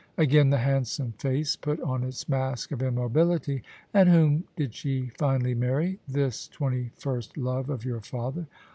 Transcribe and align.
"Again 0.17 0.49
the 0.49 0.57
handsome 0.57 1.11
face 1.19 1.55
put 1.55 1.79
on 1.81 2.03
its 2.03 2.27
mask 2.27 2.71
of 2.71 2.81
immobility. 2.81 3.61
"And 3.93 4.09
whom 4.09 4.45
did 4.55 4.73
she 4.73 5.11
finally 5.19 5.53
marry— 5.53 5.99
this 6.17 6.47
twenty 6.47 6.89
first 6.95 7.37
love 7.37 7.69
of 7.69 7.85
your 7.85 8.01
father?" 8.01 8.47